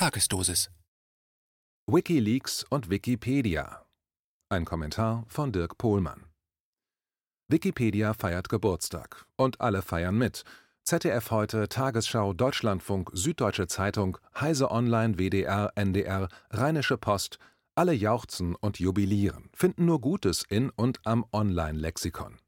Tagesdosis 0.00 0.70
WikiLeaks 1.86 2.64
und 2.70 2.88
Wikipedia. 2.88 3.84
Ein 4.48 4.64
Kommentar 4.64 5.26
von 5.28 5.52
Dirk 5.52 5.76
Pohlmann. 5.76 6.24
Wikipedia 7.48 8.14
feiert 8.14 8.48
Geburtstag 8.48 9.26
und 9.36 9.60
alle 9.60 9.82
feiern 9.82 10.16
mit. 10.16 10.44
ZDF 10.84 11.30
heute, 11.30 11.68
Tagesschau, 11.68 12.32
Deutschlandfunk, 12.32 13.10
Süddeutsche 13.12 13.66
Zeitung, 13.66 14.16
Heise 14.40 14.70
Online, 14.70 15.18
WDR, 15.18 15.70
NDR, 15.74 16.30
Rheinische 16.48 16.96
Post, 16.96 17.38
alle 17.74 17.92
jauchzen 17.92 18.54
und 18.54 18.78
jubilieren, 18.78 19.50
finden 19.52 19.84
nur 19.84 20.00
Gutes 20.00 20.44
in 20.48 20.70
und 20.70 21.00
am 21.04 21.26
Online-Lexikon. 21.30 22.38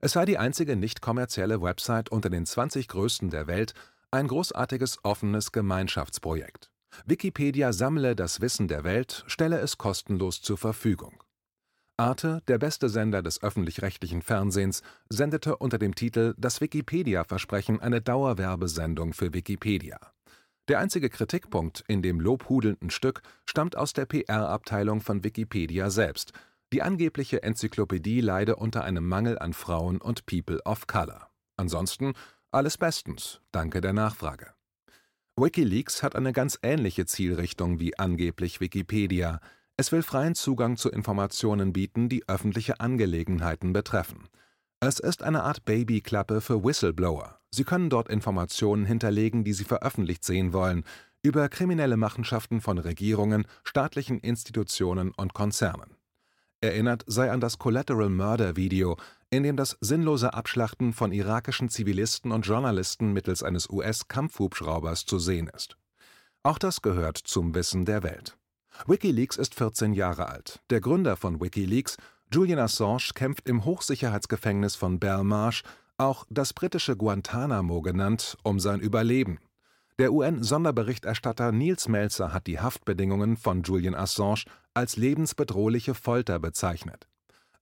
Es 0.00 0.12
sei 0.12 0.24
die 0.24 0.38
einzige 0.38 0.76
nicht 0.76 1.02
kommerzielle 1.02 1.60
Website 1.60 2.08
unter 2.08 2.30
den 2.30 2.46
20 2.46 2.88
größten 2.88 3.28
der 3.28 3.46
Welt, 3.48 3.74
ein 4.10 4.28
großartiges 4.28 5.04
offenes 5.04 5.52
Gemeinschaftsprojekt. 5.52 6.71
Wikipedia 7.06 7.72
sammle 7.72 8.14
das 8.14 8.40
Wissen 8.40 8.68
der 8.68 8.84
Welt, 8.84 9.24
stelle 9.26 9.58
es 9.58 9.78
kostenlos 9.78 10.42
zur 10.42 10.58
Verfügung. 10.58 11.22
Arte, 11.96 12.42
der 12.48 12.58
beste 12.58 12.88
Sender 12.88 13.22
des 13.22 13.42
öffentlich-rechtlichen 13.42 14.22
Fernsehens, 14.22 14.82
sendete 15.08 15.56
unter 15.56 15.78
dem 15.78 15.94
Titel 15.94 16.34
Das 16.38 16.60
Wikipedia-Versprechen 16.60 17.80
eine 17.80 18.00
Dauerwerbesendung 18.00 19.12
für 19.12 19.32
Wikipedia. 19.34 19.98
Der 20.68 20.78
einzige 20.78 21.10
Kritikpunkt 21.10 21.84
in 21.88 22.02
dem 22.02 22.20
lobhudelnden 22.20 22.90
Stück 22.90 23.22
stammt 23.46 23.76
aus 23.76 23.92
der 23.92 24.06
PR-Abteilung 24.06 25.00
von 25.00 25.22
Wikipedia 25.24 25.90
selbst. 25.90 26.32
Die 26.72 26.82
angebliche 26.82 27.42
Enzyklopädie 27.42 28.20
leide 28.20 28.56
unter 28.56 28.84
einem 28.84 29.06
Mangel 29.06 29.38
an 29.38 29.52
Frauen 29.52 30.00
und 30.00 30.24
People 30.24 30.60
of 30.64 30.86
Color. 30.86 31.28
Ansonsten 31.56 32.14
alles 32.50 32.78
bestens, 32.78 33.40
danke 33.50 33.80
der 33.80 33.92
Nachfrage. 33.92 34.54
WikiLeaks 35.36 36.02
hat 36.02 36.14
eine 36.14 36.34
ganz 36.34 36.58
ähnliche 36.62 37.06
Zielrichtung 37.06 37.80
wie 37.80 37.98
angeblich 37.98 38.60
Wikipedia. 38.60 39.40
Es 39.78 39.90
will 39.90 40.02
freien 40.02 40.34
Zugang 40.34 40.76
zu 40.76 40.90
Informationen 40.90 41.72
bieten, 41.72 42.10
die 42.10 42.28
öffentliche 42.28 42.80
Angelegenheiten 42.80 43.72
betreffen. 43.72 44.28
Es 44.80 44.98
ist 44.98 45.22
eine 45.22 45.42
Art 45.44 45.64
Babyklappe 45.64 46.42
für 46.42 46.62
Whistleblower. 46.62 47.38
Sie 47.50 47.64
können 47.64 47.88
dort 47.88 48.10
Informationen 48.10 48.84
hinterlegen, 48.84 49.42
die 49.42 49.54
sie 49.54 49.64
veröffentlicht 49.64 50.22
sehen 50.22 50.52
wollen, 50.52 50.84
über 51.22 51.48
kriminelle 51.48 51.96
Machenschaften 51.96 52.60
von 52.60 52.76
Regierungen, 52.76 53.46
staatlichen 53.64 54.18
Institutionen 54.18 55.12
und 55.16 55.32
Konzernen. 55.32 55.96
Erinnert 56.60 57.04
sei 57.06 57.30
an 57.30 57.40
das 57.40 57.58
Collateral 57.58 58.10
Murder 58.10 58.56
Video, 58.56 58.98
in 59.32 59.42
dem 59.44 59.56
das 59.56 59.78
sinnlose 59.80 60.34
Abschlachten 60.34 60.92
von 60.92 61.10
irakischen 61.10 61.70
Zivilisten 61.70 62.32
und 62.32 62.46
Journalisten 62.46 63.14
mittels 63.14 63.42
eines 63.42 63.68
US-Kampfhubschraubers 63.70 65.06
zu 65.06 65.18
sehen 65.18 65.48
ist. 65.48 65.78
Auch 66.42 66.58
das 66.58 66.82
gehört 66.82 67.16
zum 67.16 67.54
Wissen 67.54 67.86
der 67.86 68.02
Welt. 68.02 68.36
WikiLeaks 68.86 69.38
ist 69.38 69.54
14 69.54 69.94
Jahre 69.94 70.28
alt. 70.28 70.60
Der 70.68 70.82
Gründer 70.82 71.16
von 71.16 71.40
WikiLeaks, 71.40 71.96
Julian 72.30 72.58
Assange, 72.58 73.12
kämpft 73.14 73.48
im 73.48 73.64
Hochsicherheitsgefängnis 73.64 74.76
von 74.76 75.00
Belmarsh, 75.00 75.62
auch 75.96 76.26
das 76.28 76.52
britische 76.52 76.94
Guantanamo 76.94 77.80
genannt, 77.80 78.36
um 78.42 78.60
sein 78.60 78.80
Überleben. 78.80 79.38
Der 79.98 80.12
UN-Sonderberichterstatter 80.12 81.52
Niels 81.52 81.88
Melzer 81.88 82.34
hat 82.34 82.46
die 82.46 82.60
Haftbedingungen 82.60 83.38
von 83.38 83.62
Julian 83.62 83.94
Assange 83.94 84.44
als 84.74 84.96
lebensbedrohliche 84.96 85.94
Folter 85.94 86.38
bezeichnet. 86.38 87.08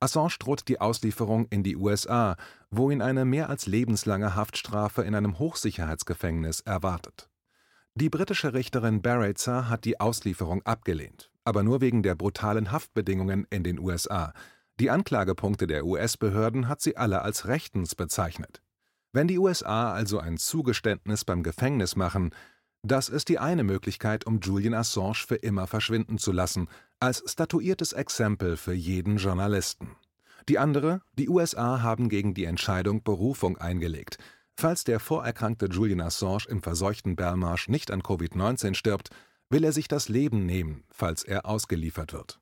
Assange 0.01 0.37
droht 0.39 0.67
die 0.69 0.81
Auslieferung 0.81 1.47
in 1.51 1.63
die 1.63 1.77
USA, 1.77 2.37
wo 2.71 2.91
ihn 2.91 3.03
eine 3.03 3.27
mehr 3.27 3.51
als 3.51 3.67
lebenslange 3.67 4.35
Haftstrafe 4.35 5.03
in 5.03 5.15
einem 5.15 5.39
Hochsicherheitsgefängnis 5.39 6.61
erwartet. 6.61 7.29
Die 7.95 8.09
britische 8.09 8.55
Richterin 8.55 9.03
Baraitser 9.03 9.69
hat 9.69 9.85
die 9.85 10.01
Auslieferung 10.01 10.63
abgelehnt, 10.63 11.31
aber 11.45 11.63
nur 11.63 11.83
wegen 11.83 12.03
der 12.03 12.15
brutalen 12.15 12.73
Haftbedingungen 12.73 13.47
in 13.51 13.63
den 13.63 13.79
USA. 13.79 14.33
Die 14.79 14.89
Anklagepunkte 14.89 15.67
der 15.67 15.85
US-Behörden 15.85 16.67
hat 16.67 16.81
sie 16.81 16.97
alle 16.97 17.21
als 17.21 17.47
rechtens 17.47 17.95
bezeichnet. 17.95 18.63
Wenn 19.13 19.29
die 19.29 19.39
USA 19.39 19.93
also 19.93 20.19
ein 20.19 20.39
Zugeständnis 20.39 21.27
beim 21.27 21.43
Gefängnis 21.43 21.95
machen, 21.95 22.31
das 22.83 23.11
ist 23.11 23.29
die 23.29 23.39
eine 23.39 23.65
Möglichkeit, 23.65 24.25
um 24.25 24.41
Julian 24.41 24.73
Assange 24.73 25.27
für 25.27 25.35
immer 25.35 25.67
verschwinden 25.67 26.17
zu 26.17 26.33
lassen, 26.33 26.69
als 27.01 27.23
statuiertes 27.27 27.93
Exempel 27.93 28.57
für 28.57 28.75
jeden 28.75 29.17
Journalisten. 29.17 29.97
Die 30.49 30.59
andere, 30.59 31.01
die 31.19 31.29
USA 31.29 31.83
haben 31.83 32.09
gegen 32.09 32.35
die 32.35 32.45
Entscheidung 32.45 33.03
Berufung 33.03 33.57
eingelegt. 33.59 34.19
Falls 34.55 34.85
der 34.85 35.01
vorerkrankte 35.01 35.67
Julian 35.67 36.03
Assange 36.03 36.45
im 36.49 36.63
verseuchten 36.63 37.17
Belmarsh 37.17 37.69
nicht 37.69 37.91
an 37.91 38.03
Covid-19 38.03 38.75
stirbt, 38.75 39.09
will 39.49 39.65
er 39.65 39.73
sich 39.73 39.89
das 39.89 40.09
Leben 40.09 40.45
nehmen, 40.45 40.85
falls 40.91 41.25
er 41.25 41.47
ausgeliefert 41.47 42.13
wird. 42.13 42.41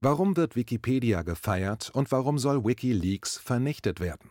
Warum 0.00 0.36
wird 0.36 0.54
Wikipedia 0.54 1.22
gefeiert 1.22 1.90
und 1.92 2.12
warum 2.12 2.38
soll 2.38 2.64
Wikileaks 2.64 3.38
vernichtet 3.38 3.98
werden? 3.98 4.30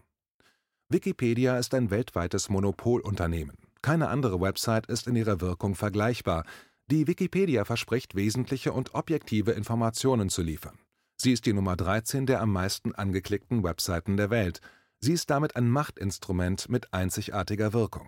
Wikipedia 0.88 1.58
ist 1.58 1.74
ein 1.74 1.90
weltweites 1.90 2.50
Monopolunternehmen. 2.50 3.58
Keine 3.82 4.08
andere 4.08 4.40
Website 4.40 4.86
ist 4.86 5.08
in 5.08 5.16
ihrer 5.16 5.42
Wirkung 5.42 5.76
vergleichbar. 5.76 6.46
Die 6.92 7.08
Wikipedia 7.08 7.66
verspricht 7.66 8.14
wesentliche 8.14 8.72
und 8.72 8.94
objektive 8.94 9.54
Informationen 9.54 10.30
zu 10.30 10.44
liefern. 10.44 10.78
Sie 11.18 11.32
ist 11.32 11.48
die 11.48 11.54
Nummer 11.54 11.76
13 11.76 12.28
der 12.28 12.42
am 12.42 12.52
meisten 12.52 12.94
angeklickten 12.94 13.64
Webseiten 13.64 14.18
der 14.18 14.30
Welt. 14.30 14.62
Sie 15.00 15.14
ist 15.14 15.32
damit 15.32 15.56
ein 15.56 15.68
Machtinstrument 15.68 16.70
mit 16.70 16.94
einzigartiger 16.94 17.74
Wirkung. 17.74 18.08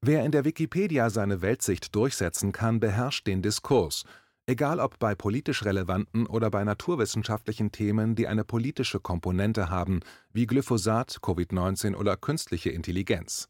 Wer 0.00 0.24
in 0.24 0.32
der 0.32 0.46
Wikipedia 0.46 1.10
seine 1.10 1.42
Weltsicht 1.42 1.94
durchsetzen 1.94 2.52
kann, 2.52 2.80
beherrscht 2.80 3.26
den 3.26 3.42
Diskurs, 3.42 4.04
egal 4.46 4.80
ob 4.80 4.98
bei 4.98 5.14
politisch 5.14 5.62
relevanten 5.66 6.26
oder 6.26 6.50
bei 6.50 6.64
naturwissenschaftlichen 6.64 7.72
Themen, 7.72 8.14
die 8.14 8.26
eine 8.26 8.44
politische 8.44 9.00
Komponente 9.00 9.68
haben, 9.68 10.00
wie 10.32 10.46
Glyphosat, 10.46 11.18
Covid-19 11.20 11.94
oder 11.94 12.16
künstliche 12.16 12.70
Intelligenz. 12.70 13.48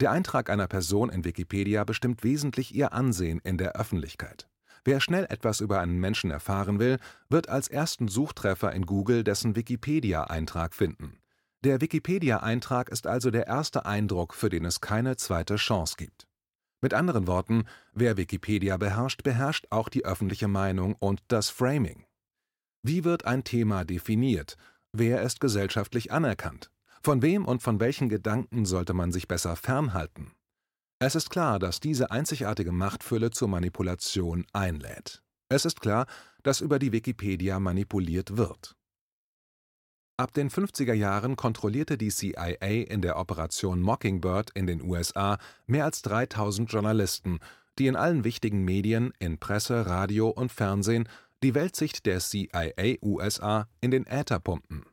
Der 0.00 0.10
Eintrag 0.10 0.50
einer 0.50 0.66
Person 0.66 1.08
in 1.08 1.24
Wikipedia 1.24 1.84
bestimmt 1.84 2.24
wesentlich 2.24 2.74
ihr 2.74 2.92
Ansehen 2.92 3.40
in 3.44 3.58
der 3.58 3.76
Öffentlichkeit. 3.76 4.48
Wer 4.84 5.00
schnell 5.00 5.24
etwas 5.30 5.60
über 5.60 5.80
einen 5.80 5.98
Menschen 5.98 6.30
erfahren 6.30 6.78
will, 6.78 6.98
wird 7.30 7.48
als 7.48 7.68
ersten 7.68 8.08
Suchtreffer 8.08 8.72
in 8.72 8.86
Google 8.86 9.24
dessen 9.24 9.56
Wikipedia-Eintrag 9.56 10.74
finden. 10.74 11.20
Der 11.62 11.80
Wikipedia-Eintrag 11.80 12.90
ist 12.90 13.06
also 13.06 13.30
der 13.30 13.46
erste 13.46 13.86
Eindruck, 13.86 14.34
für 14.34 14.50
den 14.50 14.66
es 14.66 14.82
keine 14.82 15.16
zweite 15.16 15.56
Chance 15.56 15.94
gibt. 15.96 16.26
Mit 16.82 16.92
anderen 16.92 17.26
Worten, 17.26 17.64
wer 17.94 18.18
Wikipedia 18.18 18.76
beherrscht, 18.76 19.22
beherrscht 19.22 19.68
auch 19.70 19.88
die 19.88 20.04
öffentliche 20.04 20.48
Meinung 20.48 20.96
und 20.98 21.22
das 21.28 21.48
Framing. 21.48 22.04
Wie 22.82 23.04
wird 23.04 23.24
ein 23.24 23.44
Thema 23.44 23.86
definiert? 23.86 24.58
Wer 24.92 25.22
ist 25.22 25.40
gesellschaftlich 25.40 26.12
anerkannt? 26.12 26.70
Von 27.04 27.20
wem 27.20 27.44
und 27.44 27.62
von 27.62 27.80
welchen 27.80 28.08
Gedanken 28.08 28.64
sollte 28.64 28.94
man 28.94 29.12
sich 29.12 29.28
besser 29.28 29.56
fernhalten? 29.56 30.32
Es 30.98 31.14
ist 31.14 31.28
klar, 31.28 31.58
dass 31.58 31.78
diese 31.78 32.10
einzigartige 32.10 32.72
Machtfülle 32.72 33.30
zur 33.30 33.48
Manipulation 33.48 34.46
einlädt. 34.54 35.22
Es 35.50 35.66
ist 35.66 35.82
klar, 35.82 36.06
dass 36.44 36.62
über 36.62 36.78
die 36.78 36.92
Wikipedia 36.92 37.60
manipuliert 37.60 38.38
wird. 38.38 38.74
Ab 40.16 40.32
den 40.32 40.48
50er 40.48 40.94
Jahren 40.94 41.36
kontrollierte 41.36 41.98
die 41.98 42.08
CIA 42.08 42.84
in 42.88 43.02
der 43.02 43.18
Operation 43.18 43.82
Mockingbird 43.82 44.52
in 44.54 44.66
den 44.66 44.80
USA 44.80 45.36
mehr 45.66 45.84
als 45.84 46.00
3000 46.00 46.72
Journalisten, 46.72 47.38
die 47.78 47.86
in 47.86 47.96
allen 47.96 48.24
wichtigen 48.24 48.64
Medien, 48.64 49.12
in 49.18 49.36
Presse, 49.36 49.84
Radio 49.84 50.30
und 50.30 50.50
Fernsehen 50.50 51.06
die 51.42 51.54
Weltsicht 51.54 52.06
der 52.06 52.20
CIA 52.20 52.96
USA 53.02 53.68
in 53.82 53.90
den 53.90 54.06
Äther 54.06 54.40
pumpten. 54.40 54.86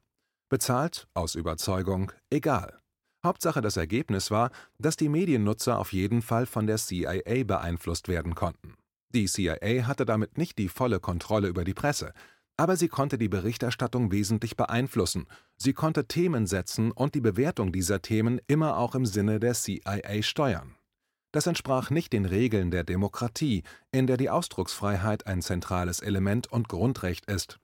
Bezahlt, 0.51 1.07
aus 1.13 1.35
Überzeugung, 1.35 2.11
egal. 2.29 2.77
Hauptsache 3.25 3.61
das 3.61 3.77
Ergebnis 3.77 4.31
war, 4.31 4.51
dass 4.79 4.97
die 4.97 5.07
Mediennutzer 5.07 5.79
auf 5.79 5.93
jeden 5.93 6.21
Fall 6.21 6.45
von 6.45 6.67
der 6.67 6.75
CIA 6.75 7.45
beeinflusst 7.45 8.09
werden 8.09 8.35
konnten. 8.35 8.73
Die 9.15 9.27
CIA 9.27 9.87
hatte 9.87 10.05
damit 10.05 10.37
nicht 10.37 10.57
die 10.57 10.67
volle 10.67 10.99
Kontrolle 10.99 11.47
über 11.47 11.63
die 11.63 11.73
Presse, 11.73 12.11
aber 12.57 12.75
sie 12.75 12.89
konnte 12.89 13.17
die 13.17 13.29
Berichterstattung 13.29 14.11
wesentlich 14.11 14.57
beeinflussen, 14.57 15.25
sie 15.55 15.71
konnte 15.71 16.09
Themen 16.09 16.47
setzen 16.47 16.91
und 16.91 17.15
die 17.15 17.21
Bewertung 17.21 17.71
dieser 17.71 18.01
Themen 18.01 18.41
immer 18.47 18.75
auch 18.75 18.93
im 18.93 19.05
Sinne 19.05 19.39
der 19.39 19.53
CIA 19.53 20.21
steuern. 20.21 20.75
Das 21.31 21.47
entsprach 21.47 21.91
nicht 21.91 22.11
den 22.11 22.25
Regeln 22.25 22.71
der 22.71 22.83
Demokratie, 22.83 23.63
in 23.93 24.05
der 24.05 24.17
die 24.17 24.29
Ausdrucksfreiheit 24.29 25.27
ein 25.27 25.41
zentrales 25.41 26.01
Element 26.01 26.51
und 26.51 26.67
Grundrecht 26.67 27.31
ist, 27.31 27.60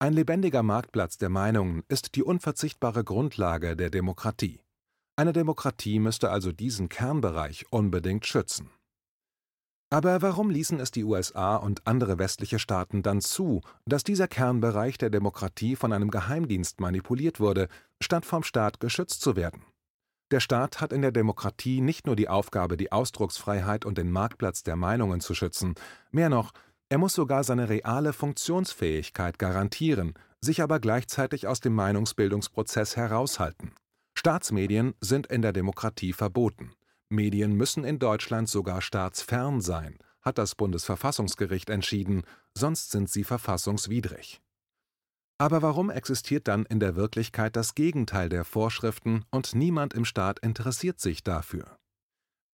ein 0.00 0.12
lebendiger 0.12 0.62
Marktplatz 0.62 1.18
der 1.18 1.28
Meinungen 1.28 1.82
ist 1.88 2.14
die 2.14 2.22
unverzichtbare 2.22 3.02
Grundlage 3.02 3.74
der 3.74 3.90
Demokratie. 3.90 4.60
Eine 5.16 5.32
Demokratie 5.32 5.98
müsste 5.98 6.30
also 6.30 6.52
diesen 6.52 6.88
Kernbereich 6.88 7.66
unbedingt 7.70 8.24
schützen. 8.24 8.70
Aber 9.90 10.22
warum 10.22 10.50
ließen 10.50 10.78
es 10.78 10.92
die 10.92 11.02
USA 11.02 11.56
und 11.56 11.84
andere 11.86 12.18
westliche 12.18 12.60
Staaten 12.60 13.02
dann 13.02 13.20
zu, 13.20 13.62
dass 13.86 14.04
dieser 14.04 14.28
Kernbereich 14.28 14.98
der 14.98 15.10
Demokratie 15.10 15.74
von 15.74 15.92
einem 15.92 16.10
Geheimdienst 16.10 16.78
manipuliert 16.80 17.40
wurde, 17.40 17.66
statt 18.00 18.24
vom 18.24 18.44
Staat 18.44 18.78
geschützt 18.78 19.20
zu 19.20 19.34
werden? 19.34 19.64
Der 20.30 20.40
Staat 20.40 20.80
hat 20.80 20.92
in 20.92 21.02
der 21.02 21.10
Demokratie 21.10 21.80
nicht 21.80 22.06
nur 22.06 22.14
die 22.14 22.28
Aufgabe, 22.28 22.76
die 22.76 22.92
Ausdrucksfreiheit 22.92 23.86
und 23.86 23.98
den 23.98 24.12
Marktplatz 24.12 24.62
der 24.62 24.76
Meinungen 24.76 25.20
zu 25.20 25.34
schützen, 25.34 25.74
mehr 26.12 26.28
noch, 26.28 26.52
er 26.88 26.98
muss 26.98 27.14
sogar 27.14 27.44
seine 27.44 27.68
reale 27.68 28.12
Funktionsfähigkeit 28.12 29.38
garantieren, 29.38 30.14
sich 30.40 30.62
aber 30.62 30.80
gleichzeitig 30.80 31.46
aus 31.46 31.60
dem 31.60 31.74
Meinungsbildungsprozess 31.74 32.96
heraushalten. 32.96 33.72
Staatsmedien 34.14 34.94
sind 35.00 35.26
in 35.26 35.42
der 35.42 35.52
Demokratie 35.52 36.12
verboten. 36.12 36.72
Medien 37.08 37.54
müssen 37.54 37.84
in 37.84 37.98
Deutschland 37.98 38.48
sogar 38.48 38.82
staatsfern 38.82 39.60
sein, 39.60 39.98
hat 40.22 40.38
das 40.38 40.54
Bundesverfassungsgericht 40.54 41.70
entschieden, 41.70 42.24
sonst 42.56 42.90
sind 42.90 43.08
sie 43.08 43.24
verfassungswidrig. 43.24 44.40
Aber 45.38 45.62
warum 45.62 45.88
existiert 45.90 46.48
dann 46.48 46.66
in 46.66 46.80
der 46.80 46.96
Wirklichkeit 46.96 47.54
das 47.54 47.76
Gegenteil 47.76 48.28
der 48.28 48.44
Vorschriften 48.44 49.24
und 49.30 49.54
niemand 49.54 49.94
im 49.94 50.04
Staat 50.04 50.40
interessiert 50.40 51.00
sich 51.00 51.22
dafür? 51.22 51.77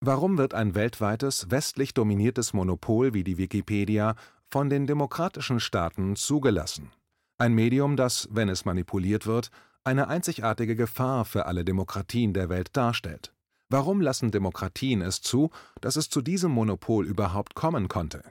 Warum 0.06 0.36
wird 0.36 0.52
ein 0.52 0.74
weltweites, 0.74 1.50
westlich 1.50 1.94
dominiertes 1.94 2.52
Monopol 2.52 3.14
wie 3.14 3.24
die 3.24 3.38
Wikipedia 3.38 4.16
von 4.50 4.68
den 4.68 4.86
demokratischen 4.86 5.60
Staaten 5.60 6.14
zugelassen? 6.14 6.90
Ein 7.38 7.54
Medium, 7.54 7.96
das, 7.96 8.28
wenn 8.30 8.50
es 8.50 8.66
manipuliert 8.66 9.26
wird, 9.26 9.50
eine 9.82 10.08
einzigartige 10.08 10.76
Gefahr 10.76 11.24
für 11.24 11.46
alle 11.46 11.64
Demokratien 11.64 12.34
der 12.34 12.50
Welt 12.50 12.76
darstellt. 12.76 13.32
Warum 13.70 14.02
lassen 14.02 14.30
Demokratien 14.30 15.00
es 15.00 15.22
zu, 15.22 15.48
dass 15.80 15.96
es 15.96 16.10
zu 16.10 16.20
diesem 16.20 16.50
Monopol 16.50 17.06
überhaupt 17.06 17.54
kommen 17.54 17.88
konnte? 17.88 18.22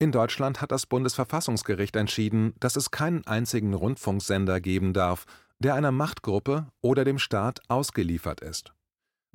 In 0.00 0.10
Deutschland 0.10 0.60
hat 0.60 0.72
das 0.72 0.86
Bundesverfassungsgericht 0.86 1.94
entschieden, 1.94 2.52
dass 2.58 2.74
es 2.74 2.90
keinen 2.90 3.24
einzigen 3.28 3.74
Rundfunksender 3.74 4.60
geben 4.60 4.92
darf, 4.92 5.24
der 5.60 5.76
einer 5.76 5.92
Machtgruppe 5.92 6.66
oder 6.80 7.04
dem 7.04 7.20
Staat 7.20 7.60
ausgeliefert 7.68 8.40
ist. 8.40 8.74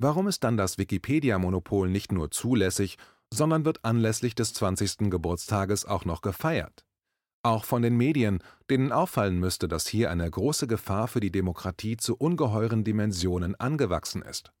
Warum 0.02 0.28
ist 0.28 0.44
dann 0.44 0.56
das 0.56 0.78
Wikipedia-Monopol 0.78 1.90
nicht 1.90 2.10
nur 2.10 2.30
zulässig, 2.30 2.96
sondern 3.30 3.66
wird 3.66 3.84
anlässlich 3.84 4.34
des 4.34 4.54
20. 4.54 5.10
Geburtstages 5.10 5.84
auch 5.84 6.06
noch 6.06 6.22
gefeiert? 6.22 6.86
Auch 7.42 7.66
von 7.66 7.82
den 7.82 7.98
Medien, 7.98 8.42
denen 8.70 8.92
auffallen 8.92 9.38
müsste, 9.38 9.68
dass 9.68 9.86
hier 9.86 10.10
eine 10.10 10.30
große 10.30 10.66
Gefahr 10.66 11.06
für 11.06 11.20
die 11.20 11.30
Demokratie 11.30 11.98
zu 11.98 12.16
ungeheuren 12.16 12.82
Dimensionen 12.82 13.56
angewachsen 13.56 14.22
ist. 14.22 14.52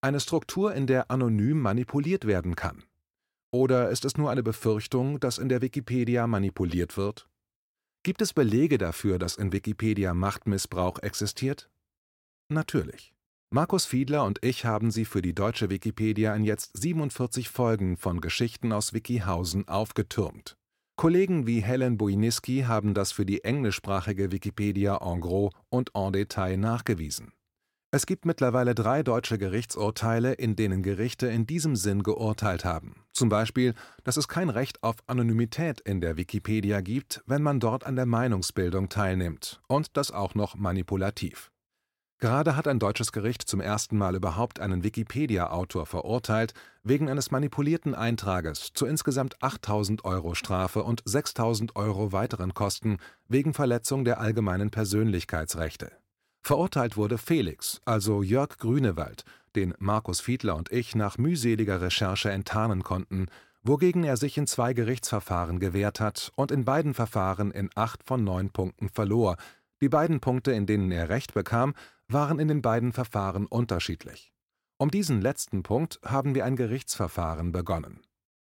Eine 0.00 0.20
Struktur, 0.20 0.74
in 0.74 0.86
der 0.86 1.10
anonym 1.10 1.60
manipuliert 1.60 2.26
werden 2.26 2.56
kann. 2.56 2.82
Oder 3.52 3.90
ist 3.90 4.06
es 4.06 4.16
nur 4.16 4.30
eine 4.30 4.42
Befürchtung, 4.42 5.20
dass 5.20 5.36
in 5.36 5.50
der 5.50 5.60
Wikipedia 5.60 6.26
manipuliert 6.26 6.96
wird? 6.96 7.28
Gibt 8.04 8.22
es 8.22 8.32
Belege 8.32 8.78
dafür, 8.78 9.18
dass 9.18 9.36
in 9.36 9.52
Wikipedia 9.52 10.14
Machtmissbrauch 10.14 11.00
existiert? 11.00 11.68
Natürlich. 12.48 13.12
Markus 13.50 13.86
Fiedler 13.86 14.24
und 14.24 14.44
ich 14.44 14.66
haben 14.66 14.90
sie 14.90 15.06
für 15.06 15.22
die 15.22 15.34
deutsche 15.34 15.70
Wikipedia 15.70 16.34
in 16.34 16.44
jetzt 16.44 16.76
47 16.76 17.48
Folgen 17.48 17.96
von 17.96 18.20
Geschichten 18.20 18.74
aus 18.74 18.92
Wikihausen 18.92 19.66
aufgetürmt. 19.68 20.58
Kollegen 20.96 21.46
wie 21.46 21.60
Helen 21.60 21.96
Buiniski 21.96 22.64
haben 22.68 22.92
das 22.92 23.10
für 23.10 23.24
die 23.24 23.44
englischsprachige 23.44 24.32
Wikipedia 24.32 24.98
en 24.98 25.22
gros 25.22 25.54
und 25.70 25.92
en 25.94 26.12
Detail 26.12 26.58
nachgewiesen. 26.58 27.32
Es 27.90 28.04
gibt 28.04 28.26
mittlerweile 28.26 28.74
drei 28.74 29.02
deutsche 29.02 29.38
Gerichtsurteile, 29.38 30.34
in 30.34 30.54
denen 30.54 30.82
Gerichte 30.82 31.28
in 31.28 31.46
diesem 31.46 31.74
Sinn 31.74 32.02
geurteilt 32.02 32.66
haben. 32.66 32.96
Zum 33.14 33.30
Beispiel, 33.30 33.72
dass 34.04 34.18
es 34.18 34.28
kein 34.28 34.50
Recht 34.50 34.82
auf 34.82 34.96
Anonymität 35.06 35.80
in 35.80 36.02
der 36.02 36.18
Wikipedia 36.18 36.82
gibt, 36.82 37.22
wenn 37.24 37.42
man 37.42 37.60
dort 37.60 37.86
an 37.86 37.96
der 37.96 38.04
Meinungsbildung 38.04 38.90
teilnimmt, 38.90 39.62
und 39.68 39.96
das 39.96 40.10
auch 40.10 40.34
noch 40.34 40.54
manipulativ. 40.54 41.50
Gerade 42.20 42.56
hat 42.56 42.66
ein 42.66 42.80
deutsches 42.80 43.12
Gericht 43.12 43.42
zum 43.42 43.60
ersten 43.60 43.96
Mal 43.96 44.16
überhaupt 44.16 44.58
einen 44.58 44.82
Wikipedia-Autor 44.82 45.86
verurteilt, 45.86 46.52
wegen 46.82 47.08
eines 47.08 47.30
manipulierten 47.30 47.94
Eintrages 47.94 48.72
zu 48.74 48.86
insgesamt 48.86 49.40
8000 49.40 50.04
Euro 50.04 50.34
Strafe 50.34 50.82
und 50.82 51.00
6000 51.04 51.76
Euro 51.76 52.10
weiteren 52.10 52.54
Kosten 52.54 52.96
wegen 53.28 53.54
Verletzung 53.54 54.04
der 54.04 54.18
allgemeinen 54.20 54.70
Persönlichkeitsrechte. 54.70 55.92
Verurteilt 56.42 56.96
wurde 56.96 57.18
Felix, 57.18 57.80
also 57.84 58.22
Jörg 58.24 58.58
Grünewald, 58.58 59.24
den 59.54 59.74
Markus 59.78 60.20
Fiedler 60.20 60.56
und 60.56 60.72
ich 60.72 60.96
nach 60.96 61.18
mühseliger 61.18 61.80
Recherche 61.80 62.30
enttarnen 62.30 62.82
konnten, 62.82 63.26
wogegen 63.62 64.02
er 64.02 64.16
sich 64.16 64.36
in 64.38 64.48
zwei 64.48 64.72
Gerichtsverfahren 64.72 65.60
gewehrt 65.60 66.00
hat 66.00 66.32
und 66.34 66.50
in 66.50 66.64
beiden 66.64 66.94
Verfahren 66.94 67.52
in 67.52 67.70
acht 67.76 68.02
von 68.02 68.24
neun 68.24 68.50
Punkten 68.50 68.88
verlor. 68.88 69.36
Die 69.80 69.88
beiden 69.88 70.18
Punkte, 70.18 70.50
in 70.50 70.66
denen 70.66 70.90
er 70.90 71.08
Recht 71.08 71.34
bekam, 71.34 71.74
waren 72.10 72.38
in 72.38 72.48
den 72.48 72.62
beiden 72.62 72.92
Verfahren 72.92 73.46
unterschiedlich. 73.46 74.32
Um 74.78 74.90
diesen 74.90 75.20
letzten 75.20 75.62
Punkt 75.62 76.00
haben 76.04 76.34
wir 76.34 76.44
ein 76.44 76.56
Gerichtsverfahren 76.56 77.52
begonnen. 77.52 78.00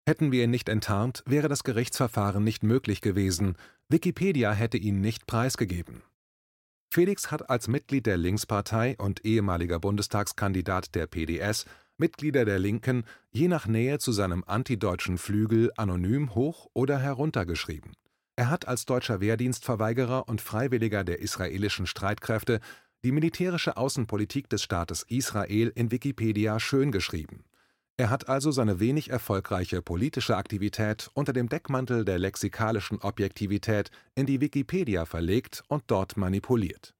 Hätten 0.06 0.32
wir 0.32 0.44
ihn 0.44 0.50
nicht 0.50 0.68
enttarnt, 0.68 1.22
wäre 1.26 1.48
das 1.48 1.64
Gerichtsverfahren 1.64 2.42
nicht 2.42 2.62
möglich 2.62 3.00
gewesen, 3.00 3.56
Wikipedia 3.88 4.52
hätte 4.52 4.78
ihn 4.78 5.00
nicht 5.00 5.26
preisgegeben. 5.26 6.02
Felix 6.92 7.30
hat 7.30 7.50
als 7.50 7.68
Mitglied 7.68 8.06
der 8.06 8.16
Linkspartei 8.16 8.96
und 8.98 9.24
ehemaliger 9.24 9.78
Bundestagskandidat 9.78 10.94
der 10.94 11.06
PDS 11.06 11.66
Mitglieder 11.98 12.44
der 12.44 12.58
Linken 12.58 13.04
je 13.30 13.48
nach 13.48 13.66
Nähe 13.66 13.98
zu 13.98 14.12
seinem 14.12 14.44
antideutschen 14.44 15.18
Flügel 15.18 15.72
anonym 15.76 16.34
hoch 16.34 16.68
oder 16.72 16.98
heruntergeschrieben. 16.98 17.92
Er 18.36 18.50
hat 18.50 18.68
als 18.68 18.84
deutscher 18.84 19.20
Wehrdienstverweigerer 19.20 20.28
und 20.28 20.40
Freiwilliger 20.40 21.02
der 21.02 21.18
israelischen 21.20 21.86
Streitkräfte 21.86 22.60
die 23.04 23.12
militärische 23.12 23.76
Außenpolitik 23.76 24.48
des 24.48 24.62
Staates 24.62 25.04
Israel 25.08 25.72
in 25.74 25.90
Wikipedia 25.90 26.58
schöngeschrieben 26.58 27.44
er 28.00 28.10
hat 28.10 28.28
also 28.28 28.52
seine 28.52 28.78
wenig 28.78 29.10
erfolgreiche 29.10 29.82
politische 29.82 30.36
Aktivität 30.36 31.10
unter 31.14 31.32
dem 31.32 31.48
Deckmantel 31.48 32.04
der 32.04 32.20
lexikalischen 32.20 33.00
Objektivität 33.02 33.90
in 34.14 34.24
die 34.24 34.40
Wikipedia 34.40 35.04
verlegt 35.04 35.64
und 35.66 35.82
dort 35.88 36.16
manipuliert. 36.16 36.94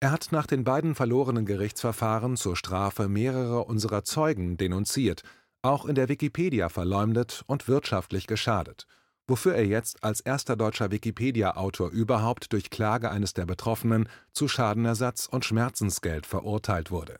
Er 0.00 0.10
hat 0.10 0.32
nach 0.32 0.48
den 0.48 0.64
beiden 0.64 0.96
verlorenen 0.96 1.46
Gerichtsverfahren 1.46 2.36
zur 2.36 2.56
Strafe 2.56 3.08
mehrere 3.08 3.64
unserer 3.66 4.02
Zeugen 4.02 4.56
denunziert, 4.56 5.22
auch 5.62 5.86
in 5.86 5.94
der 5.94 6.08
Wikipedia 6.08 6.68
verleumdet 6.68 7.44
und 7.46 7.68
wirtschaftlich 7.68 8.26
geschadet, 8.26 8.88
wofür 9.32 9.54
er 9.54 9.64
jetzt 9.64 10.04
als 10.04 10.20
erster 10.20 10.56
deutscher 10.56 10.90
Wikipedia-Autor 10.90 11.88
überhaupt 11.88 12.52
durch 12.52 12.68
Klage 12.68 13.10
eines 13.10 13.32
der 13.32 13.46
Betroffenen 13.46 14.06
zu 14.34 14.46
Schadenersatz 14.46 15.24
und 15.24 15.46
Schmerzensgeld 15.46 16.26
verurteilt 16.26 16.90
wurde 16.90 17.18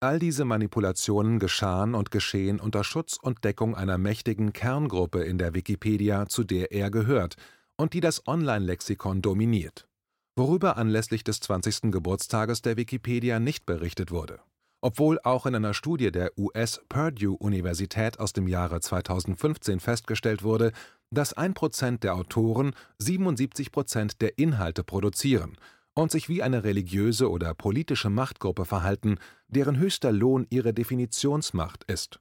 All 0.00 0.18
diese 0.18 0.44
Manipulationen 0.44 1.38
geschahen 1.38 1.94
und 1.94 2.10
geschehen 2.10 2.58
unter 2.58 2.82
Schutz 2.82 3.18
und 3.22 3.44
Deckung 3.44 3.76
einer 3.76 3.98
mächtigen 3.98 4.52
Kerngruppe 4.52 5.22
in 5.22 5.38
der 5.38 5.54
Wikipedia, 5.54 6.26
zu 6.26 6.42
der 6.42 6.72
er 6.72 6.90
gehört 6.90 7.36
und 7.76 7.94
die 7.94 8.00
das 8.00 8.26
Online-Lexikon 8.26 9.22
dominiert, 9.22 9.86
worüber 10.34 10.76
anlässlich 10.76 11.22
des 11.22 11.38
20. 11.38 11.92
Geburtstages 11.92 12.62
der 12.62 12.76
Wikipedia 12.76 13.38
nicht 13.38 13.64
berichtet 13.64 14.10
wurde, 14.10 14.40
obwohl 14.80 15.20
auch 15.22 15.46
in 15.46 15.54
einer 15.54 15.72
Studie 15.72 16.10
der 16.10 16.36
US-Purdue-Universität 16.36 18.18
aus 18.18 18.32
dem 18.32 18.48
Jahre 18.48 18.80
2015 18.80 19.78
festgestellt 19.78 20.42
wurde, 20.42 20.72
dass 21.12 21.34
ein 21.34 21.54
Prozent 21.54 22.02
der 22.02 22.16
Autoren 22.16 22.74
77 22.98 23.70
Prozent 23.70 24.20
der 24.20 24.38
Inhalte 24.38 24.82
produzieren 24.82 25.56
und 25.94 26.10
sich 26.10 26.28
wie 26.28 26.42
eine 26.42 26.64
religiöse 26.64 27.30
oder 27.30 27.54
politische 27.54 28.10
Machtgruppe 28.10 28.64
verhalten, 28.64 29.18
deren 29.48 29.76
höchster 29.76 30.10
Lohn 30.10 30.46
ihre 30.50 30.72
Definitionsmacht 30.72 31.84
ist. 31.84 32.18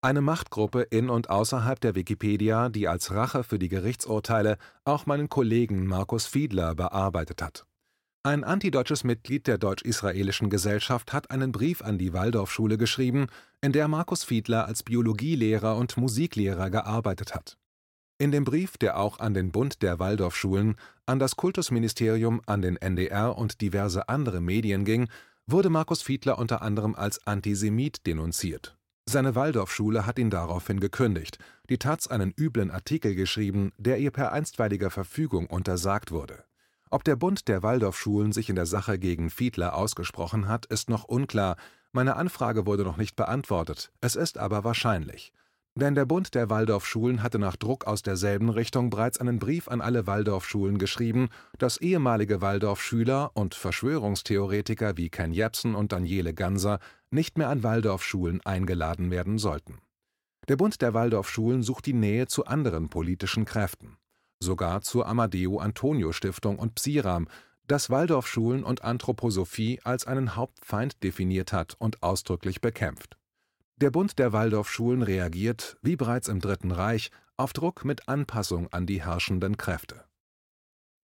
Eine 0.00 0.20
Machtgruppe 0.20 0.82
in 0.82 1.08
und 1.08 1.30
außerhalb 1.30 1.80
der 1.80 1.94
Wikipedia, 1.94 2.68
die 2.68 2.88
als 2.88 3.10
Rache 3.12 3.42
für 3.42 3.58
die 3.58 3.68
Gerichtsurteile 3.68 4.58
auch 4.84 5.06
meinen 5.06 5.28
Kollegen 5.28 5.86
Markus 5.86 6.26
Fiedler 6.26 6.74
bearbeitet 6.74 7.42
hat. 7.42 7.66
Ein 8.22 8.44
antideutsches 8.44 9.04
Mitglied 9.04 9.46
der 9.46 9.58
deutsch-israelischen 9.58 10.50
Gesellschaft 10.50 11.12
hat 11.12 11.30
einen 11.30 11.52
Brief 11.52 11.82
an 11.82 11.98
die 11.98 12.12
Waldorfschule 12.12 12.78
geschrieben, 12.78 13.26
in 13.60 13.72
der 13.72 13.88
Markus 13.88 14.24
Fiedler 14.24 14.66
als 14.66 14.82
Biologielehrer 14.82 15.76
und 15.76 15.96
Musiklehrer 15.96 16.70
gearbeitet 16.70 17.34
hat. 17.34 17.58
In 18.24 18.32
dem 18.32 18.44
Brief, 18.44 18.78
der 18.78 18.98
auch 18.98 19.20
an 19.20 19.34
den 19.34 19.52
Bund 19.52 19.82
der 19.82 19.98
Waldorfschulen, 19.98 20.76
an 21.04 21.18
das 21.18 21.36
Kultusministerium, 21.36 22.40
an 22.46 22.62
den 22.62 22.78
NDR 22.78 23.36
und 23.36 23.60
diverse 23.60 24.08
andere 24.08 24.40
Medien 24.40 24.86
ging, 24.86 25.10
wurde 25.46 25.68
Markus 25.68 26.00
Fiedler 26.00 26.38
unter 26.38 26.62
anderem 26.62 26.94
als 26.94 27.26
Antisemit 27.26 28.06
denunziert. 28.06 28.78
Seine 29.04 29.34
Waldorfschule 29.34 30.06
hat 30.06 30.18
ihn 30.18 30.30
daraufhin 30.30 30.80
gekündigt, 30.80 31.36
die 31.68 31.76
taz 31.76 32.06
einen 32.06 32.32
üblen 32.34 32.70
Artikel 32.70 33.14
geschrieben, 33.14 33.72
der 33.76 33.98
ihr 33.98 34.10
per 34.10 34.32
einstweiliger 34.32 34.88
Verfügung 34.88 35.44
untersagt 35.44 36.10
wurde. 36.10 36.44
Ob 36.88 37.04
der 37.04 37.16
Bund 37.16 37.46
der 37.46 37.62
Waldorfschulen 37.62 38.32
sich 38.32 38.48
in 38.48 38.56
der 38.56 38.64
Sache 38.64 38.98
gegen 38.98 39.28
Fiedler 39.28 39.76
ausgesprochen 39.76 40.48
hat, 40.48 40.64
ist 40.64 40.88
noch 40.88 41.04
unklar, 41.04 41.56
meine 41.92 42.16
Anfrage 42.16 42.64
wurde 42.64 42.84
noch 42.84 42.96
nicht 42.96 43.16
beantwortet, 43.16 43.92
es 44.00 44.16
ist 44.16 44.38
aber 44.38 44.64
wahrscheinlich 44.64 45.34
Denn 45.76 45.96
der 45.96 46.04
Bund 46.04 46.36
der 46.36 46.50
Waldorfschulen 46.50 47.22
hatte 47.22 47.40
nach 47.40 47.56
Druck 47.56 47.86
aus 47.88 48.02
derselben 48.02 48.48
Richtung 48.48 48.90
bereits 48.90 49.18
einen 49.18 49.40
Brief 49.40 49.66
an 49.66 49.80
alle 49.80 50.06
Waldorfschulen 50.06 50.78
geschrieben, 50.78 51.30
dass 51.58 51.78
ehemalige 51.78 52.40
Waldorfschüler 52.40 53.32
und 53.34 53.56
Verschwörungstheoretiker 53.56 54.96
wie 54.96 55.10
Ken 55.10 55.32
Jebsen 55.32 55.74
und 55.74 55.90
Daniele 55.90 56.32
Ganser 56.32 56.78
nicht 57.10 57.38
mehr 57.38 57.48
an 57.48 57.64
Waldorfschulen 57.64 58.40
eingeladen 58.46 59.10
werden 59.10 59.38
sollten. 59.38 59.80
Der 60.46 60.56
Bund 60.56 60.80
der 60.80 60.94
Waldorfschulen 60.94 61.64
sucht 61.64 61.86
die 61.86 61.92
Nähe 61.92 62.28
zu 62.28 62.44
anderen 62.44 62.88
politischen 62.88 63.44
Kräften, 63.44 63.96
sogar 64.38 64.82
zur 64.82 65.08
Amadeo 65.08 65.58
Antonio 65.58 66.12
Stiftung 66.12 66.56
und 66.60 66.76
Psiram, 66.76 67.26
das 67.66 67.90
Waldorfschulen 67.90 68.62
und 68.62 68.82
Anthroposophie 68.84 69.80
als 69.82 70.06
einen 70.06 70.36
Hauptfeind 70.36 71.02
definiert 71.02 71.52
hat 71.52 71.74
und 71.80 72.02
ausdrücklich 72.02 72.60
bekämpft. 72.60 73.16
Der 73.80 73.90
Bund 73.90 74.20
der 74.20 74.32
Waldorfschulen 74.32 75.02
reagiert, 75.02 75.76
wie 75.82 75.96
bereits 75.96 76.28
im 76.28 76.40
Dritten 76.40 76.70
Reich, 76.70 77.10
auf 77.36 77.52
Druck 77.52 77.84
mit 77.84 78.08
Anpassung 78.08 78.72
an 78.72 78.86
die 78.86 79.02
herrschenden 79.02 79.56
Kräfte. 79.56 80.04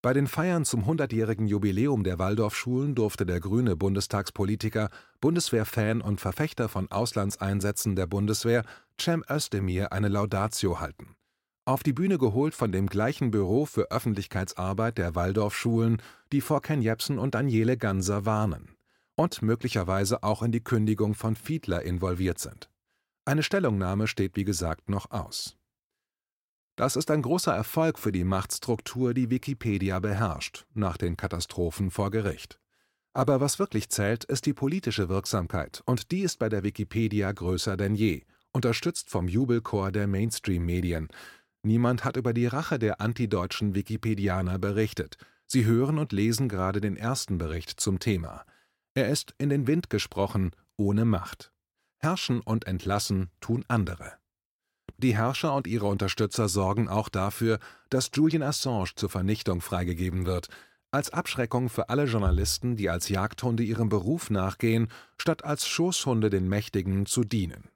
Bei 0.02 0.12
den 0.12 0.28
Feiern 0.28 0.64
zum 0.64 0.86
hundertjährigen 0.86 1.48
Jubiläum 1.48 2.04
der 2.04 2.20
Waldorfschulen 2.20 2.94
durfte 2.94 3.26
der 3.26 3.40
grüne 3.40 3.74
Bundestagspolitiker, 3.74 4.88
Bundeswehrfan 5.20 6.00
und 6.00 6.20
Verfechter 6.20 6.68
von 6.68 6.88
Auslandseinsätzen 6.92 7.96
der 7.96 8.06
Bundeswehr 8.06 8.64
Cem 9.00 9.24
Özdemir 9.28 9.92
eine 9.92 10.08
Laudatio 10.08 10.78
halten. 10.78 11.16
Auf 11.64 11.82
die 11.82 11.92
Bühne 11.92 12.18
geholt 12.18 12.54
von 12.54 12.70
dem 12.70 12.86
gleichen 12.86 13.32
Büro 13.32 13.66
für 13.66 13.90
Öffentlichkeitsarbeit 13.90 14.96
der 14.96 15.16
Waldorfschulen, 15.16 16.00
die 16.32 16.40
vor 16.40 16.62
Ken 16.62 16.82
Jebsen 16.82 17.18
und 17.18 17.34
Daniele 17.34 17.76
Ganser 17.76 18.24
warnen 18.24 18.76
und 19.20 19.42
möglicherweise 19.42 20.22
auch 20.22 20.42
in 20.42 20.50
die 20.50 20.64
Kündigung 20.64 21.12
von 21.12 21.36
Fiedler 21.36 21.82
involviert 21.82 22.38
sind. 22.38 22.70
Eine 23.26 23.42
Stellungnahme 23.42 24.06
steht 24.06 24.34
wie 24.34 24.44
gesagt 24.44 24.88
noch 24.88 25.10
aus. 25.10 25.58
Das 26.74 26.96
ist 26.96 27.10
ein 27.10 27.20
großer 27.20 27.54
Erfolg 27.54 27.98
für 27.98 28.12
die 28.12 28.24
Machtstruktur, 28.24 29.12
die 29.12 29.28
Wikipedia 29.28 29.98
beherrscht, 29.98 30.64
nach 30.72 30.96
den 30.96 31.18
Katastrophen 31.18 31.90
vor 31.90 32.10
Gericht. 32.10 32.58
Aber 33.12 33.42
was 33.42 33.58
wirklich 33.58 33.90
zählt, 33.90 34.24
ist 34.24 34.46
die 34.46 34.54
politische 34.54 35.10
Wirksamkeit, 35.10 35.82
und 35.84 36.12
die 36.12 36.20
ist 36.20 36.38
bei 36.38 36.48
der 36.48 36.62
Wikipedia 36.62 37.30
größer 37.30 37.76
denn 37.76 37.94
je, 37.94 38.22
unterstützt 38.52 39.10
vom 39.10 39.28
Jubelchor 39.28 39.92
der 39.92 40.06
Mainstream-Medien. 40.06 41.08
Niemand 41.62 42.06
hat 42.06 42.16
über 42.16 42.32
die 42.32 42.46
Rache 42.46 42.78
der 42.78 43.02
antideutschen 43.02 43.74
Wikipedianer 43.74 44.58
berichtet. 44.58 45.18
Sie 45.46 45.66
hören 45.66 45.98
und 45.98 46.12
lesen 46.12 46.48
gerade 46.48 46.80
den 46.80 46.96
ersten 46.96 47.36
Bericht 47.36 47.80
zum 47.80 47.98
Thema. 47.98 48.46
Er 48.94 49.08
ist 49.08 49.34
in 49.38 49.48
den 49.48 49.66
Wind 49.66 49.90
gesprochen, 49.90 50.50
ohne 50.76 51.04
Macht. 51.04 51.52
Herrschen 51.98 52.40
und 52.40 52.66
entlassen 52.66 53.30
tun 53.40 53.64
andere. 53.68 54.14
Die 54.98 55.16
Herrscher 55.16 55.54
und 55.54 55.66
ihre 55.66 55.86
Unterstützer 55.86 56.48
sorgen 56.48 56.88
auch 56.88 57.08
dafür, 57.08 57.58
dass 57.88 58.10
Julian 58.12 58.42
Assange 58.42 58.90
zur 58.96 59.08
Vernichtung 59.08 59.60
freigegeben 59.60 60.26
wird, 60.26 60.48
als 60.90 61.10
Abschreckung 61.10 61.68
für 61.68 61.88
alle 61.88 62.04
Journalisten, 62.04 62.76
die 62.76 62.90
als 62.90 63.08
Jagdhunde 63.08 63.62
ihrem 63.62 63.88
Beruf 63.88 64.28
nachgehen, 64.28 64.88
statt 65.18 65.44
als 65.44 65.66
Schoßhunde 65.68 66.30
den 66.30 66.48
Mächtigen 66.48 67.06
zu 67.06 67.22
dienen. 67.22 67.68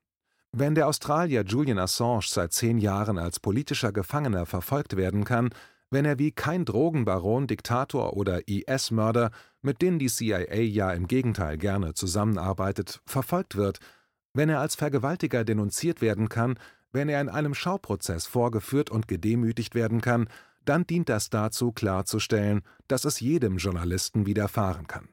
Wenn 0.53 0.75
der 0.75 0.87
Australier 0.89 1.45
Julian 1.45 1.79
Assange 1.79 2.27
seit 2.27 2.53
zehn 2.53 2.79
Jahren 2.79 3.19
als 3.19 3.41
politischer 3.41 3.93
Gefangener 3.93 4.47
verfolgt 4.47 4.97
werden 4.97 5.25
kann, 5.25 5.51
wenn 5.95 6.05
er 6.05 6.19
wie 6.19 6.33
kein 6.33 6.65
Drogenbaron, 6.65 7.47
Diktator 7.47 8.15
oder 8.15 8.49
IS-Mörder, 8.49 9.31
mit 9.63 9.81
denen 9.81 9.99
die 9.99 10.09
CIA 10.09 10.61
ja 10.61 10.93
im 10.93 11.07
Gegenteil 11.07 11.57
gerne 11.57 11.95
zusammenarbeitet, 11.95 13.01
verfolgt 13.07 13.57
wird, 13.57 13.79
wenn 14.35 14.49
er 14.49 14.61
als 14.61 14.75
Vergewaltiger 14.75 15.45
denunziert 15.45 16.03
werden 16.03 16.29
kann, 16.29 16.59
wenn 16.93 17.09
er 17.09 17.21
in 17.21 17.29
einem 17.29 17.55
Schauprozess 17.55 18.27
vorgeführt 18.27 18.91
und 18.91 19.09
gedemütigt 19.09 19.75
werden 19.75 20.01
kann, 20.01 20.29
dann 20.65 20.87
dient 20.87 21.09
das 21.09 21.31
dazu, 21.31 21.73
klarzustellen, 21.73 22.63
dass 22.89 23.05
es 23.05 23.21
jedem 23.21 23.59
Journalisten 23.59 24.27
widerfahren 24.27 24.87
kann. 24.87 25.09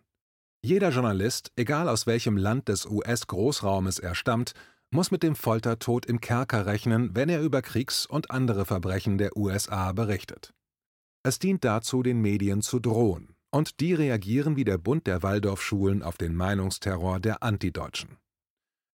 Jeder 0.63 0.89
Journalist, 0.89 1.51
egal 1.55 1.89
aus 1.89 2.07
welchem 2.07 2.37
Land 2.37 2.67
des 2.69 2.85
US-Großraumes 2.85 3.99
er 3.99 4.15
stammt, 4.15 4.53
muss 4.89 5.11
mit 5.11 5.23
dem 5.23 5.35
Foltertod 5.35 6.05
im 6.05 6.21
Kerker 6.21 6.65
rechnen, 6.65 7.15
wenn 7.15 7.29
er 7.29 7.41
über 7.41 7.61
Kriegs- 7.61 8.05
und 8.05 8.31
andere 8.31 8.65
Verbrechen 8.65 9.17
der 9.17 9.37
USA 9.37 9.91
berichtet. 9.91 10.53
Es 11.23 11.37
dient 11.37 11.63
dazu, 11.63 12.01
den 12.01 12.19
Medien 12.19 12.61
zu 12.61 12.79
drohen, 12.79 13.35
und 13.51 13.79
die 13.79 13.93
reagieren 13.93 14.55
wie 14.55 14.63
der 14.63 14.79
Bund 14.79 15.05
der 15.05 15.21
Waldorfschulen 15.21 16.01
auf 16.01 16.17
den 16.17 16.35
Meinungsterror 16.35 17.19
der 17.19 17.43
Antideutschen. 17.43 18.17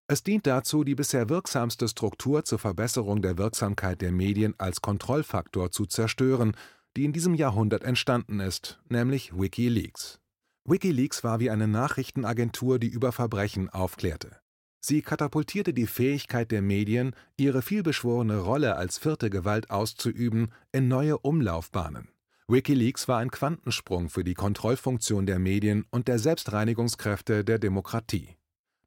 Es 0.09 0.23
dient 0.23 0.47
dazu, 0.47 0.83
die 0.83 0.95
bisher 0.95 1.29
wirksamste 1.29 1.87
Struktur 1.87 2.43
zur 2.43 2.59
Verbesserung 2.59 3.21
der 3.21 3.37
Wirksamkeit 3.37 4.01
der 4.01 4.11
Medien 4.11 4.55
als 4.57 4.81
Kontrollfaktor 4.81 5.71
zu 5.71 5.85
zerstören, 5.85 6.55
die 6.95 7.05
in 7.05 7.13
diesem 7.13 7.33
Jahrhundert 7.33 7.83
entstanden 7.83 8.39
ist, 8.39 8.79
nämlich 8.89 9.37
Wikileaks. 9.37 10.19
Wikileaks 10.65 11.23
war 11.23 11.39
wie 11.39 11.49
eine 11.49 11.67
Nachrichtenagentur, 11.67 12.79
die 12.79 12.87
über 12.87 13.11
Verbrechen 13.13 13.69
aufklärte. 13.69 14.37
Sie 14.79 15.01
katapultierte 15.01 15.73
die 15.73 15.87
Fähigkeit 15.87 16.51
der 16.51 16.61
Medien, 16.61 17.13
ihre 17.37 17.61
vielbeschworene 17.61 18.37
Rolle 18.39 18.75
als 18.75 18.97
vierte 18.97 19.29
Gewalt 19.29 19.69
auszuüben, 19.69 20.51
in 20.71 20.87
neue 20.87 21.17
Umlaufbahnen. 21.17 22.09
Wikileaks 22.49 23.09
war 23.09 23.17
ein 23.17 23.29
Quantensprung 23.29 24.07
für 24.07 24.23
die 24.23 24.33
Kontrollfunktion 24.33 25.25
der 25.25 25.37
Medien 25.37 25.85
und 25.91 26.07
der 26.07 26.17
Selbstreinigungskräfte 26.17 27.43
der 27.43 27.59
Demokratie. 27.59 28.37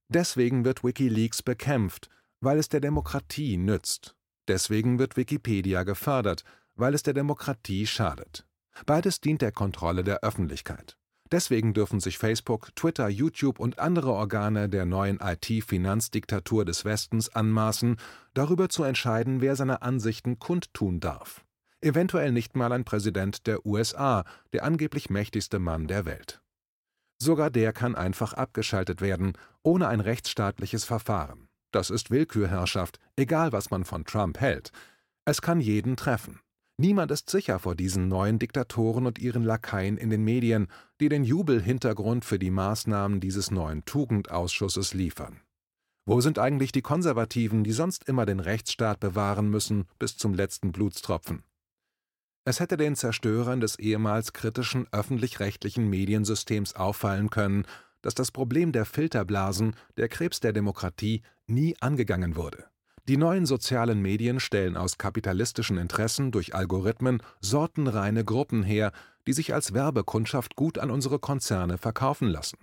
Deswegen 0.09 0.65
wird 0.65 0.83
Wikileaks 0.83 1.43
bekämpft, 1.43 2.09
weil 2.41 2.59
es 2.59 2.71
der 2.71 2.81
Demokratie 2.81 3.59
nützt. 3.59 4.17
Deswegen 4.49 4.99
wird 4.99 5.19
Wikipedia 5.19 5.83
gefördert, 5.83 6.43
weil 6.75 6.95
es 6.95 7.03
der 7.03 7.13
Demokratie 7.13 7.87
schadet. 7.87 8.47
Beides 8.87 9.21
dient 9.21 9.43
der 9.43 9.53
Kontrolle 9.53 10.05
der 10.05 10.21
Öffentlichkeit. 10.21 10.97
Deswegen 11.31 11.75
dürfen 11.75 12.01
sich 12.01 12.17
Facebook, 12.17 12.75
Twitter, 12.75 13.11
YouTube 13.11 13.61
und 13.61 13.79
andere 13.79 14.13
Organe 14.13 14.71
der 14.71 14.87
neuen 14.87 15.21
IT-Finanzdiktatur 15.21 16.65
des 16.65 16.87
Westens 16.87 17.29
anmaßen, 17.29 17.99
darüber 18.33 18.71
zu 18.71 18.85
entscheiden, 18.85 19.43
wer 19.43 19.55
seine 19.55 19.83
Ansichten 19.83 20.39
kundtun 20.39 21.01
darf 21.01 21.45
eventuell 21.83 22.33
nicht 22.33 22.57
mal 22.57 22.73
ein 22.73 22.85
Präsident 22.85 23.47
der 23.47 23.65
USA, 23.67 24.25
der 24.53 24.65
angeblich 24.65 25.11
mächtigste 25.11 25.59
Mann 25.59 25.87
der 25.87 26.05
Welt. 26.05 26.41
Sogar 27.23 27.51
der 27.51 27.73
kann 27.73 27.95
einfach 27.95 28.33
abgeschaltet 28.33 29.01
werden, 29.01 29.35
ohne 29.63 29.89
ein 29.89 30.01
rechtsstaatliches 30.01 30.85
Verfahren. 30.85 31.49
Das 31.71 31.91
ist 31.91 32.11
Willkürherrschaft, 32.11 32.99
egal 33.17 33.53
was 33.53 33.71
man 33.71 33.85
von 33.85 34.05
Trump 34.05 34.41
hält. 34.41 34.73
Es 35.25 35.43
kann 35.43 35.61
jeden 35.61 35.97
treffen. 35.97 36.41
Niemand 36.79 37.11
ist 37.11 37.29
sicher 37.29 37.59
vor 37.59 37.75
diesen 37.75 38.09
neuen 38.09 38.39
Diktatoren 38.39 39.05
und 39.07 39.19
ihren 39.19 39.45
Lakaien 39.45 39.99
in 39.99 40.09
den 40.09 40.25
Medien, 40.25 40.69
die 40.99 41.11
den 41.11 41.25
Jubelhintergrund 41.25 42.25
für 42.25 42.39
die 42.39 42.51
Maßnahmen 42.51 43.21
dieses 43.21 43.51
neuen 43.51 43.85
Tugendausschusses 43.85 44.95
liefern. 44.95 45.43
Wo 46.07 46.23
sind 46.23 46.39
eigentlich 46.39 46.73
die 46.73 46.81
Konservativen, 46.81 47.65
die 47.65 47.73
sonst 47.73 48.09
immer 48.09 48.25
den 48.25 48.41
Rechtsstaat 48.41 48.99
bewahren 48.99 49.51
müssen 49.51 49.85
bis 49.99 50.17
zum 50.17 50.33
letzten 50.33 50.73
Blutstropfen? 50.73 51.43
Es 52.51 52.59
hätte 52.59 52.77
den 52.77 52.97
Zerstörern 52.97 53.61
des 53.61 53.79
ehemals 53.79 54.33
kritischen 54.33 54.89
öffentlich-rechtlichen 54.91 55.89
Mediensystems 55.89 56.75
auffallen 56.75 57.31
können, 57.31 57.65
dass 58.03 58.17
das 58.17 58.33
Problem 58.33 58.73
der 58.73 58.87
Filterblasen, 58.87 59.77
der 59.97 60.09
Krebs 60.09 60.41
der 60.41 60.53
Demokratie, 60.53 61.23
nie 61.47 61.77
angegangen 61.79 62.35
wurde. 62.35 62.65
Die 63.07 63.17
neuen 63.17 63.47
sozialen 63.47 64.03
Medien 64.03 64.41
stellen 64.41 64.77
aus 64.77 64.99
kapitalistischen 64.99 65.79
Interessen 65.79 66.33
durch 66.33 66.53
Algorithmen 66.53 67.23
sortenreine 67.41 68.25
Gruppen 68.25 68.65
her, 68.65 68.91
die 69.29 69.33
sich 69.33 69.55
als 69.55 69.73
Werbekundschaft 69.73 70.57
gut 70.57 70.77
an 70.77 70.91
unsere 70.91 71.21
Konzerne 71.21 71.79
verkaufen 71.79 72.27
lassen. 72.27 72.59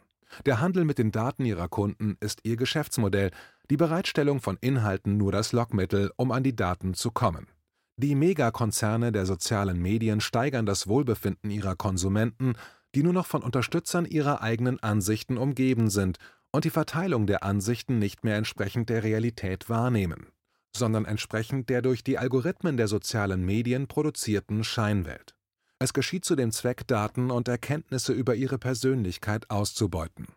Der 0.46 0.60
Handel 0.60 0.84
mit 0.84 0.98
den 0.98 1.14
Daten 1.14 1.46
ihrer 1.46 1.70
Kunden 1.70 2.18
ist 2.20 2.42
ihr 2.44 2.58
Geschäftsmodell, 2.58 3.32
die 3.70 3.78
Bereitstellung 3.78 4.42
von 4.42 4.58
Inhalten 4.60 5.16
nur 5.16 5.32
das 5.32 5.54
Lockmittel, 5.54 6.12
um 6.18 6.34
an 6.34 6.44
die 6.44 6.58
Daten 6.58 6.94
zu 6.94 7.10
kommen. 7.10 7.48
Die 8.00 8.14
Megakonzerne 8.14 9.12
der 9.12 9.26
sozialen 9.26 9.82
Medien 9.82 10.22
steigern 10.22 10.68
das 10.68 10.88
Wohlbefinden 10.88 11.50
ihrer 11.50 11.76
Konsumenten, 11.76 12.54
die 12.94 13.02
nur 13.02 13.14
noch 13.14 13.26
von 13.26 13.42
Unterstützern 13.42 14.06
ihrer 14.06 14.44
eigenen 14.44 14.80
Ansichten 14.80 15.36
umgeben 15.36 15.90
sind 15.90 16.20
und 16.52 16.64
die 16.64 16.70
Verteilung 16.70 17.26
der 17.26 17.44
Ansichten 17.44 17.98
nicht 17.98 18.24
mehr 18.24 18.36
entsprechend 18.36 18.90
der 18.90 19.04
Realität 19.04 19.68
wahrnehmen, 19.68 20.28
sondern 20.76 21.06
entsprechend 21.06 21.70
der 21.70 21.82
durch 21.82 22.04
die 22.04 22.20
Algorithmen 22.20 22.78
der 22.78 22.88
sozialen 22.88 23.44
Medien 23.44 23.88
produzierten 23.88 24.64
Scheinwelt. 24.64 25.36
Es 25.80 25.92
geschieht 25.92 26.24
zu 26.24 26.36
dem 26.36 26.52
Zweck, 26.52 26.86
Daten 26.86 27.32
und 27.32 27.48
Erkenntnisse 27.48 28.14
über 28.14 28.36
ihre 28.36 28.60
Persönlichkeit 28.60 29.50
auszubeuten. 29.50 30.28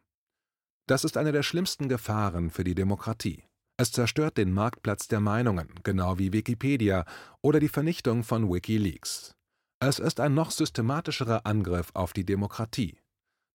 Das 0.87 1.05
ist 1.05 1.19
eine 1.19 1.33
der 1.33 1.43
schlimmsten 1.43 1.91
Gefahren 1.91 2.51
für 2.51 2.65
die 2.65 2.75
Demokratie. 2.75 3.45
Es 3.81 3.93
zerstört 3.93 4.37
den 4.37 4.53
Marktplatz 4.53 5.09
der 5.09 5.21
Meinungen, 5.21 5.71
genau 5.85 6.19
wie 6.19 6.35
Wikipedia 6.35 7.07
oder 7.41 7.61
die 7.61 7.69
Vernichtung 7.71 8.25
von 8.25 8.53
Wikileaks. 8.53 9.35
Es 9.79 9.99
ist 9.99 10.21
ein 10.21 10.35
noch 10.35 10.51
systematischerer 10.51 11.47
Angriff 11.47 11.89
auf 11.95 12.13
die 12.13 12.27
Demokratie. 12.27 12.99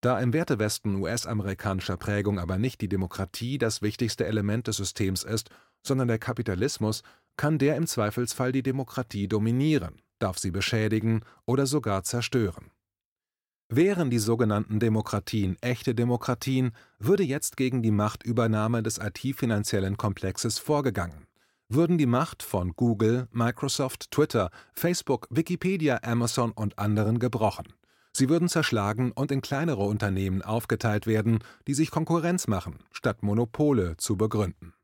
Da 0.01 0.19
im 0.19 0.33
Wertewesten 0.33 0.95
US-amerikanischer 0.95 1.97
Prägung 1.97 2.39
aber 2.39 2.57
nicht 2.57 2.81
die 2.81 2.89
Demokratie 2.89 3.59
das 3.59 3.83
wichtigste 3.83 4.25
Element 4.25 4.65
des 4.65 4.77
Systems 4.77 5.21
ist, 5.21 5.51
sondern 5.85 6.07
der 6.07 6.17
Kapitalismus, 6.17 7.03
kann 7.37 7.59
der 7.59 7.75
im 7.75 7.85
Zweifelsfall 7.85 8.51
die 8.51 8.63
Demokratie 8.63 9.27
dominieren, 9.27 10.01
darf 10.17 10.39
sie 10.39 10.49
beschädigen 10.49 11.21
oder 11.45 11.67
sogar 11.67 12.01
zerstören. 12.03 12.71
Wären 13.69 14.11
die 14.11 14.19
sogenannten 14.19 14.79
Demokratien 14.79 15.57
echte 15.59 15.95
Demokratien, 15.95 16.71
würde 16.99 17.23
jetzt 17.23 17.57
gegen 17.57 17.81
die 17.81 17.89
Machtübernahme 17.89 18.83
des 18.83 18.99
IT-finanziellen 18.99 19.97
Komplexes 19.97 20.59
vorgegangen. 20.59 21.25
Würden 21.67 21.97
die 21.97 22.05
Macht 22.05 22.43
von 22.43 22.73
Google, 22.75 23.27
Microsoft, 23.31 24.11
Twitter, 24.11 24.51
Facebook, 24.73 25.27
Wikipedia, 25.31 25.99
Amazon 26.03 26.51
und 26.51 26.77
anderen 26.77 27.17
gebrochen. 27.17 27.65
Sie 28.13 28.29
würden 28.29 28.49
zerschlagen 28.49 29.11
und 29.11 29.31
in 29.31 29.41
kleinere 29.41 29.83
Unternehmen 29.83 30.43
aufgeteilt 30.43 31.07
werden, 31.07 31.39
die 31.65 31.73
sich 31.73 31.89
Konkurrenz 31.89 32.47
machen, 32.47 32.83
statt 32.91 33.23
Monopole 33.23 33.97
zu 33.97 34.15
begründen. 34.15 34.75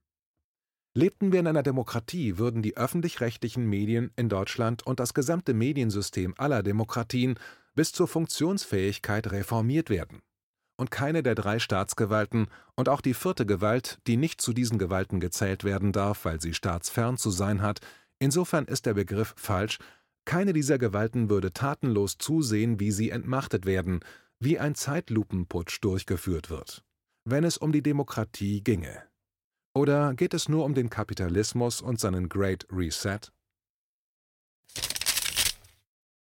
Lebten 0.93 1.31
wir 1.31 1.39
in 1.39 1.47
einer 1.47 1.63
Demokratie, 1.63 2.37
würden 2.37 2.61
die 2.61 2.75
öffentlich-rechtlichen 2.75 3.65
Medien 3.65 4.11
in 4.17 4.27
Deutschland 4.27 4.85
und 4.85 4.99
das 4.99 5.13
gesamte 5.13 5.53
Mediensystem 5.53 6.33
aller 6.37 6.63
Demokratien 6.63 7.35
bis 7.75 7.91
zur 7.91 8.07
Funktionsfähigkeit 8.07 9.31
reformiert 9.31 9.89
werden. 9.89 10.21
Und 10.77 10.89
keine 10.91 11.21
der 11.23 11.35
drei 11.35 11.59
Staatsgewalten 11.59 12.47
und 12.75 12.89
auch 12.89 13.01
die 13.01 13.13
vierte 13.13 13.45
Gewalt, 13.45 13.99
die 14.07 14.17
nicht 14.17 14.41
zu 14.41 14.53
diesen 14.53 14.79
Gewalten 14.79 15.19
gezählt 15.19 15.63
werden 15.63 15.91
darf, 15.91 16.25
weil 16.25 16.41
sie 16.41 16.53
staatsfern 16.53 17.17
zu 17.17 17.29
sein 17.29 17.61
hat, 17.61 17.79
insofern 18.19 18.65
ist 18.65 18.85
der 18.85 18.95
Begriff 18.95 19.33
falsch, 19.37 19.77
keine 20.25 20.53
dieser 20.53 20.77
Gewalten 20.77 21.29
würde 21.29 21.53
tatenlos 21.53 22.17
zusehen, 22.17 22.79
wie 22.79 22.91
sie 22.91 23.09
entmachtet 23.09 23.65
werden, 23.65 23.99
wie 24.39 24.59
ein 24.59 24.75
Zeitlupenputsch 24.75 25.79
durchgeführt 25.81 26.49
wird, 26.49 26.83
wenn 27.25 27.43
es 27.43 27.57
um 27.57 27.71
die 27.71 27.83
Demokratie 27.83 28.63
ginge. 28.63 29.03
Oder 29.73 30.13
geht 30.13 30.33
es 30.33 30.49
nur 30.49 30.65
um 30.65 30.73
den 30.73 30.89
Kapitalismus 30.89 31.81
und 31.81 31.99
seinen 31.99 32.27
Great 32.27 32.67
Reset? 32.71 33.19